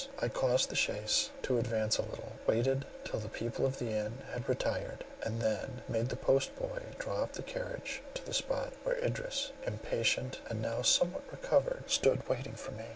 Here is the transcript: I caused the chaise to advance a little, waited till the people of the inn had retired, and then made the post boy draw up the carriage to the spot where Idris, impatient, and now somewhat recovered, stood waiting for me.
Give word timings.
I 0.19 0.29
caused 0.29 0.71
the 0.71 0.75
chaise 0.75 1.29
to 1.43 1.59
advance 1.59 1.99
a 1.99 2.01
little, 2.01 2.31
waited 2.47 2.85
till 3.03 3.19
the 3.19 3.29
people 3.29 3.67
of 3.67 3.77
the 3.77 3.91
inn 3.91 4.17
had 4.33 4.49
retired, 4.49 5.03
and 5.21 5.39
then 5.39 5.83
made 5.87 6.09
the 6.09 6.15
post 6.15 6.55
boy 6.55 6.81
draw 6.97 7.21
up 7.21 7.33
the 7.33 7.43
carriage 7.43 8.01
to 8.15 8.25
the 8.25 8.33
spot 8.33 8.73
where 8.83 8.95
Idris, 8.95 9.51
impatient, 9.61 10.39
and 10.49 10.59
now 10.59 10.81
somewhat 10.81 11.25
recovered, 11.31 11.83
stood 11.85 12.27
waiting 12.27 12.55
for 12.55 12.71
me. 12.71 12.85